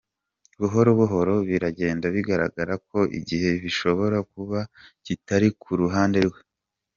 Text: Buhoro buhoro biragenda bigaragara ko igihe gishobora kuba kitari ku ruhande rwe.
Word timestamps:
Buhoro 0.59 0.89
buhoro 0.99 1.33
biragenda 1.49 2.05
bigaragara 2.15 2.73
ko 2.89 2.99
igihe 3.19 3.49
gishobora 3.63 4.17
kuba 4.31 4.59
kitari 5.05 5.49
ku 5.61 5.71
ruhande 5.81 6.19
rwe. 6.27 6.39